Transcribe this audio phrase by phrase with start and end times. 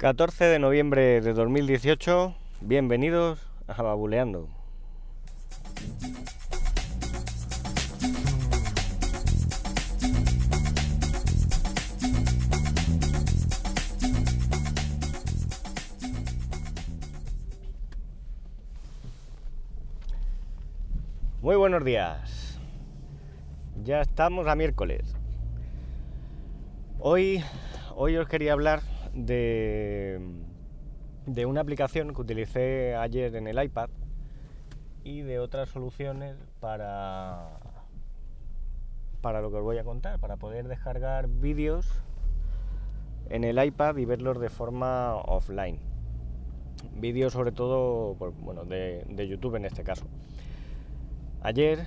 [0.00, 4.48] 14 de noviembre de 2018, bienvenidos a Babuleando.
[21.42, 22.58] Muy buenos días.
[23.84, 25.14] Ya estamos a miércoles.
[27.00, 27.44] Hoy,
[27.96, 28.80] hoy os quería hablar
[29.14, 30.20] de,
[31.26, 33.90] de una aplicación que utilicé ayer en el iPad
[35.04, 37.58] y de otras soluciones para,
[39.20, 42.02] para lo que os voy a contar, para poder descargar vídeos
[43.28, 45.78] en el iPad y verlos de forma offline.
[46.94, 50.06] Vídeos sobre todo bueno, de, YouTube en este caso.
[51.42, 51.86] Ayer,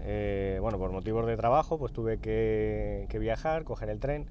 [0.00, 4.26] eh, bueno, por motivos de trabajo, pues tuve que, que viajar, coger el tren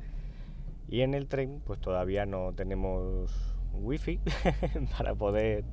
[0.89, 3.31] y en el tren, pues todavía no tenemos
[3.73, 4.19] wifi
[4.97, 5.63] para poder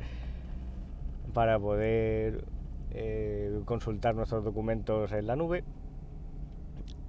[1.33, 2.45] para poder
[2.93, 5.65] eh, consultar nuestros documentos en la nube.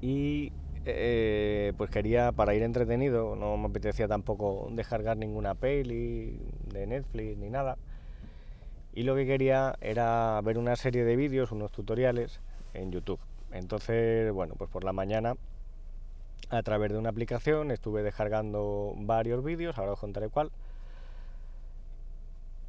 [0.02, 0.52] Y
[0.86, 6.40] eh, pues quería, para ir entretenido, no me apetecía tampoco descargar ninguna peli
[6.74, 7.78] de Netflix ni nada.
[8.94, 12.42] Y lo que quería era ver una serie de vídeos, unos tutoriales
[12.74, 13.20] en YouTube.
[13.52, 15.36] Entonces, bueno, pues por la mañana
[16.50, 20.52] a través de una aplicación, estuve descargando varios vídeos, ahora os contaré cuál.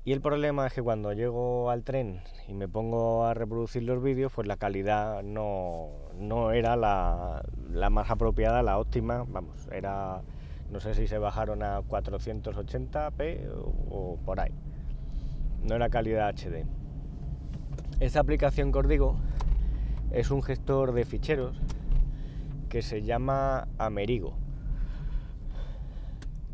[0.05, 4.03] Y el problema es que cuando llego al tren y me pongo a reproducir los
[4.03, 10.23] vídeos, pues la calidad no, no era la, la, más apropiada, la óptima, vamos, era,
[10.71, 14.53] no sé si se bajaron a 480p o, o por ahí.
[15.63, 16.65] No era calidad HD.
[18.01, 19.17] Esta aplicación que os digo
[20.11, 21.61] es un gestor de ficheros
[22.69, 24.35] que se llama Amerigo.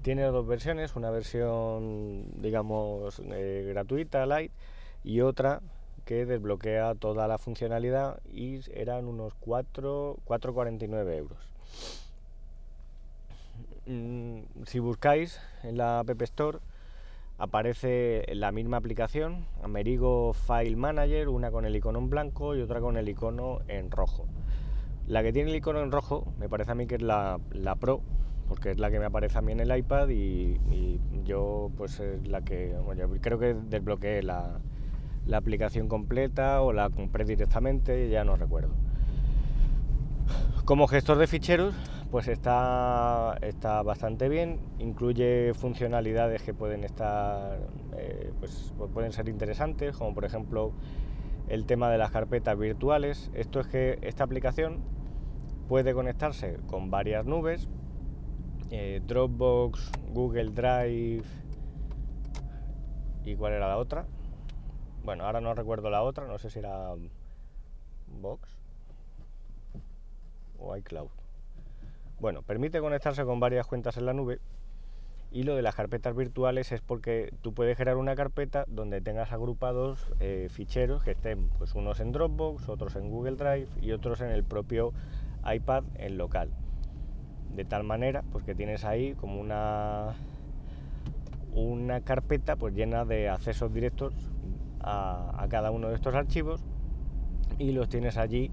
[0.03, 4.53] Tiene dos versiones, una versión digamos eh, gratuita, light,
[5.03, 5.61] y otra
[6.05, 11.39] que desbloquea toda la funcionalidad y eran unos 4,49 euros.
[13.86, 16.58] Mm, si buscáis en la App Store
[17.39, 22.80] aparece la misma aplicación, Amerigo File Manager, una con el icono en blanco y otra
[22.80, 24.27] con el icono en rojo.
[25.07, 27.39] La que tiene el icono en rojo me parece a mí que es la,
[27.79, 28.01] Pro,
[28.48, 30.59] porque es la que me aparece a mí en el iPad y,
[31.25, 32.75] yo pues es la que
[33.23, 34.61] creo que desbloqueé la,
[35.27, 38.75] la, aplicación completa o la compré directamente, ya no recuerdo.
[40.67, 41.75] Como gestor de ficheros
[42.11, 47.59] pues está, está bastante bien, incluye funcionalidades que pueden estar
[47.97, 50.73] eh, pues pueden ser interesantes, como por ejemplo
[51.48, 53.31] el tema de las carpetas virtuales.
[53.35, 54.79] Esto es que esta aplicación
[55.69, 57.69] puede conectarse con varias nubes,
[58.70, 61.25] eh, Dropbox, Google Drive
[63.25, 64.07] y cuál era la otra.
[65.05, 66.95] Bueno, ahora no recuerdo la otra, no sé si era
[68.20, 68.57] Box
[70.58, 71.11] o iCloud.
[72.20, 74.41] Bueno, permite conectarse con varias cuentas en la nube
[75.30, 79.33] y lo de las carpetas virtuales es porque tú puedes crear una carpeta donde tengas
[79.33, 84.20] agrupados eh, ficheros que estén, pues unos en Dropbox, otros en Google Drive y otros
[84.20, 84.92] en el propio
[85.52, 86.50] iPad en local.
[87.55, 90.14] De tal manera, pues que tienes ahí como una
[91.52, 94.12] una carpeta pues llena de accesos directos
[94.80, 96.64] a, cada uno de estos archivos
[97.58, 98.50] y los tienes allí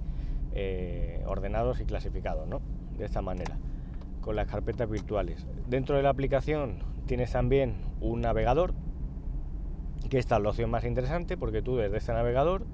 [0.53, 2.61] eh, ordenados y clasificados, ¿no?
[2.97, 3.57] De esta manera
[4.21, 5.45] con las carpetas virtuales.
[5.67, 6.77] Dentro de la aplicación
[7.07, 8.73] tienes también un navegador,
[10.09, 12.65] que esta es la opción más interesante porque tú desde este navegador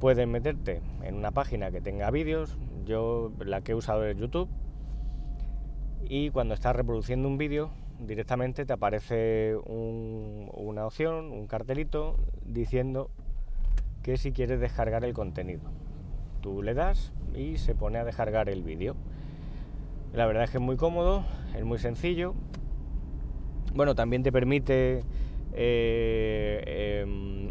[0.00, 4.48] puedes meterte en una página que tenga vídeos, yo la que he usado es YouTube,
[6.02, 13.10] y cuando estás reproduciendo un vídeo directamente te aparece una opción, un cartelito diciendo
[14.02, 15.60] que si quieres descargar el contenido.
[16.40, 18.96] Tú le das y se pone a descargar el vídeo.
[20.14, 21.24] La verdad es que es muy cómodo,
[21.54, 22.34] es muy sencillo.
[23.74, 25.04] Bueno, también te permite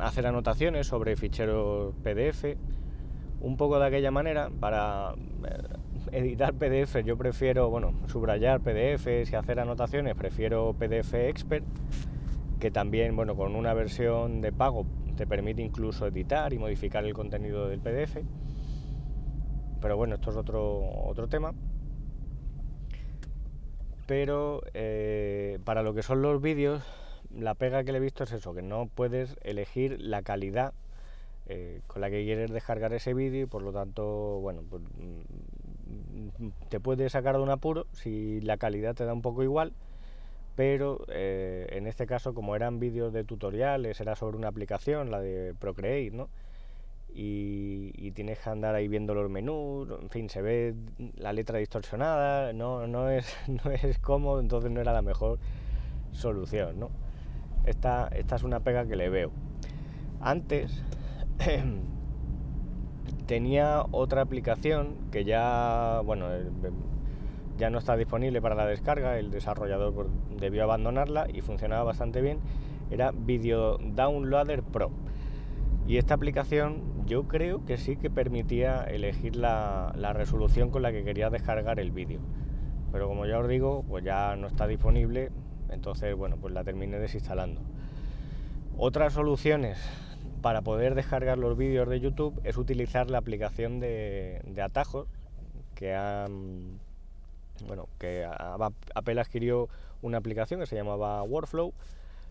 [0.02, 2.58] hacer anotaciones sobre ficheros PDF.
[3.42, 5.14] Un poco de aquella manera, para
[5.46, 5.64] eh,
[6.12, 11.66] editar PDF yo prefiero, bueno, subrayar PDFs y hacer anotaciones, prefiero PDF Expert,
[12.60, 14.86] que también, bueno, con una versión de pago
[15.16, 18.18] te permite incluso editar y modificar el contenido del PDF.
[19.82, 21.54] Pero bueno, esto es otro, otro tema
[24.10, 26.82] pero eh, para lo que son los vídeos,
[27.36, 30.74] la pega que le he visto es eso, que no puedes elegir la calidad
[31.48, 36.50] eh, con la que quieres descargar ese vídeo y por lo tanto, bueno, pues, mm,
[36.70, 39.74] te puede sacar de un apuro si la calidad te da un poco igual,
[40.56, 45.20] pero eh, en este caso como eran vídeos de tutoriales, era sobre una aplicación, la
[45.22, 46.30] de Procreate, ¿no?
[47.12, 50.76] Y, tienes que andar ahí viendo los menús, en fin, se ve
[51.16, 55.40] la letra distorsionada, no, no, es, no es cómodo, entonces no era la mejor
[56.12, 56.90] solución, ¿no?
[57.70, 59.32] Esta, es una pega que le veo.
[60.20, 60.84] Antes
[63.28, 66.50] tenía otra aplicación que ya, bueno, eh,
[67.58, 70.08] ya no está disponible para la descarga, el desarrollador pues,
[70.40, 72.40] debió abandonarla y funcionaba bastante bien,
[72.90, 74.90] era Video Downloader Pro.
[75.88, 81.04] Y esta aplicación yo creo que sí que permitía elegir la, resolución con la que
[81.04, 82.20] quería descargar el vídeo.
[82.92, 85.32] Pero como ya os digo, pues ya no está disponible,
[85.72, 87.62] entonces bueno, pues la terminé desinstalando.
[88.78, 89.78] Otras soluciones
[90.42, 95.08] para poder descargar los vídeos de YouTube es utilizar la aplicación de, atajos
[95.76, 96.80] que han
[97.68, 98.26] bueno que
[98.96, 99.68] Apple adquirió
[100.02, 101.74] una aplicación que se llamaba Workflow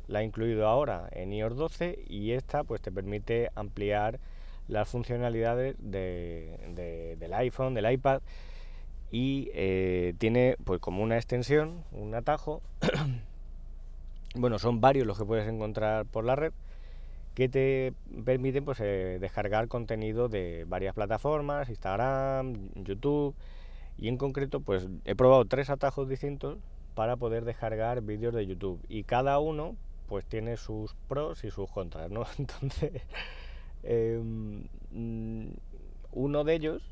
[0.06, 4.18] la ha incluido ahora en iOS 12 y esta pues te permite ampliar
[4.66, 8.20] las funcionalidades del iPhone, del iPad
[9.10, 12.62] y eh, tiene pues como una extensión, un atajo.
[14.34, 16.52] Bueno son varios los que puedes encontrar por la red
[17.38, 17.94] que te
[18.24, 23.32] permiten pues, eh, descargar contenido de varias plataformas, Instagram, YouTube,
[23.96, 26.58] y en concreto pues he probado tres atajos distintos
[26.96, 28.80] para poder descargar vídeos de YouTube.
[28.88, 29.76] Y cada uno
[30.08, 32.26] pues tiene sus pros y sus contras, ¿no?
[32.40, 33.02] Entonces,
[33.84, 35.50] em, mm,
[36.10, 36.82] uno de ellos,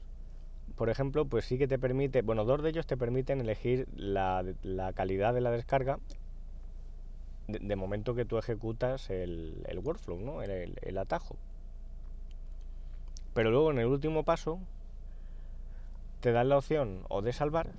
[0.77, 4.45] por ejemplo, pues sí que te permite, bueno, dos de ellos te permiten elegir la,
[4.95, 5.99] calidad de la descarga
[7.49, 10.43] de, momento que tú ejecutas el, workflow, ¿no?
[10.43, 11.37] El, atajo.
[13.33, 14.59] Pero luego en el último paso
[16.21, 17.71] te dan la opción o de salvar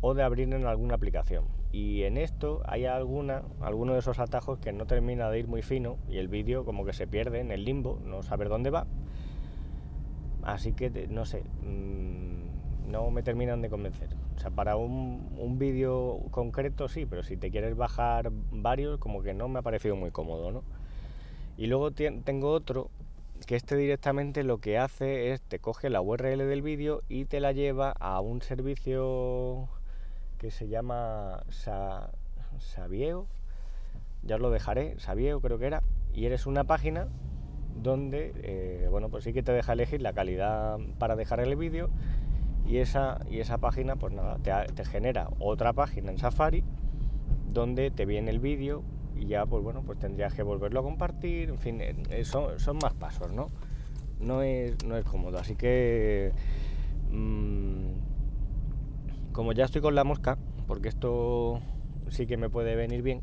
[0.00, 1.44] o de abrir en alguna aplicación.
[1.72, 5.60] Y en esto hay alguna, alguno de esos atajos que no termina de ir muy
[5.60, 8.86] fino y el vídeo como que se pierde en el limbo, no saber dónde va.
[10.48, 14.08] Así que no sé, mm, no me terminan de convencer.
[14.34, 19.34] O sea, para un, vídeo concreto sí, pero si te quieres bajar varios, como que
[19.34, 20.62] no me ha parecido muy cómodo, ¿no?
[21.58, 22.88] Y luego tengo otro
[23.46, 27.40] que este directamente lo que hace es te coge la URL del vídeo y te
[27.40, 29.68] la lleva a un servicio
[30.38, 32.10] que se llama Sa
[34.22, 35.82] ya os lo dejaré, Sabieo creo que era,
[36.14, 37.08] y eres una página
[37.82, 41.90] donde, eh, bueno, pues sí que te deja elegir la calidad para dejar el vídeo
[42.66, 46.64] y esa, y esa página pues nada, te, genera otra página en Safari
[47.50, 48.82] donde te viene el vídeo
[49.16, 52.78] y ya pues bueno, pues tendrías que volverlo a compartir, en fin, eh, son, son
[52.82, 53.46] más pasos, ¿no?
[54.20, 56.32] No es, no es cómodo, así que
[57.10, 57.88] mm,
[59.32, 61.60] como ya estoy con la mosca, porque esto
[62.08, 63.22] sí que me puede venir bien,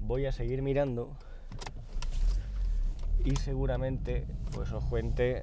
[0.00, 1.16] voy a seguir mirando
[3.24, 5.42] y seguramente pues os cuente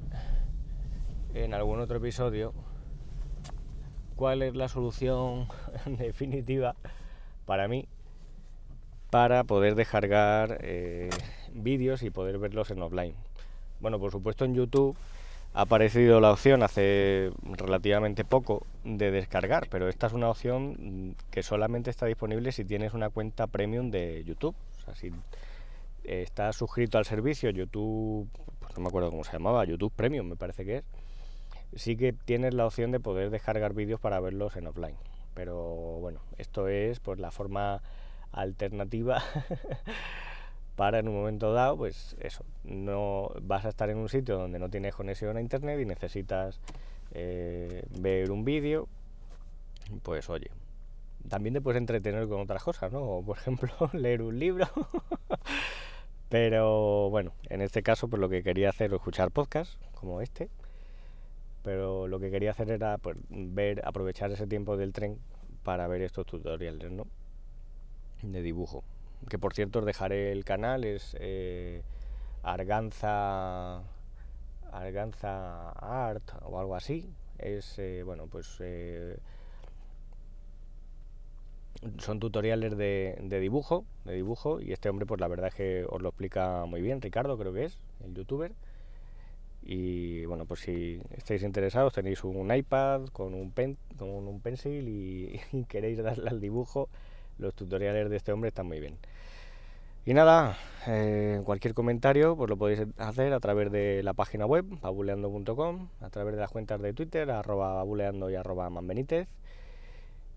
[1.33, 2.53] en algún otro episodio
[4.15, 5.47] cuál es la solución
[5.85, 6.75] definitiva
[7.45, 7.87] para mí
[9.09, 11.09] para poder descargar eh,
[11.53, 13.15] vídeos y poder verlos en offline.
[13.79, 14.97] Bueno, por supuesto en YouTube
[15.53, 21.43] ha aparecido la opción hace relativamente poco de descargar, pero esta es una opción que
[21.43, 24.55] solamente está disponible si tienes una cuenta premium de YouTube.
[26.07, 30.35] Estás suscrito al servicio YouTube, pues no me acuerdo cómo se llamaba, YouTube Premium me
[30.35, 30.85] parece que es
[31.75, 34.95] sí que tienes la opción de poder descargar vídeos para verlos en offline.
[35.33, 35.63] Pero
[35.99, 37.81] bueno, esto es pues la forma
[38.31, 39.21] alternativa
[40.75, 44.59] para en un momento dado, pues eso, no vas a estar en un sitio donde
[44.59, 46.59] no tienes conexión a internet y necesitas
[47.11, 48.87] eh, ver un vídeo,
[50.03, 50.49] pues oye,
[51.29, 53.21] también te puedes entretener con otras cosas, ¿no?
[53.25, 54.67] por ejemplo, leer un libro.
[56.29, 60.49] Pero bueno, en este caso, pues lo que quería hacer es escuchar podcasts como este
[61.65, 65.17] pero lo que quería hacer era pues, ver, aprovechar ese tiempo del tren
[65.63, 67.07] para ver estos tutoriales ¿no?
[68.21, 68.83] de dibujo.
[69.27, 71.81] Que por cierto os dejaré el canal, es eh,
[72.43, 73.81] Arganza,
[74.71, 77.11] Arganza Art o algo así.
[77.39, 79.17] Es, eh, bueno, pues eh,
[81.99, 86.01] son tutoriales de, dibujo, de dibujo, y este hombre pues la verdad es que os
[86.01, 88.53] lo explica muy bien, Ricardo creo que es, el youtuber.
[89.63, 94.87] Y bueno, pues si estáis interesados, tenéis un iPad con un, pen, con un pencil
[94.87, 96.87] y, queréis darle al dibujo,
[97.39, 98.97] los tutoriales de este hombre están muy bien.
[100.05, 100.55] Y nada,
[100.85, 106.09] eh, cualquier comentario pues lo podéis hacer a través de la página web, babuleando.com, a
[106.11, 109.27] través de las cuentas de Twitter, arroba babuleando y arroba manbenítez.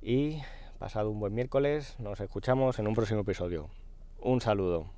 [0.00, 0.40] Y
[0.78, 3.68] pasado un buen miércoles, nos escuchamos en un próximo episodio.
[4.20, 4.97] Un saludo.